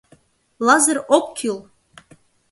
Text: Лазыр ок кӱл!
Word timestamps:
Лазыр 0.65 0.97
ок 1.17 1.25
кӱл! 1.37 1.57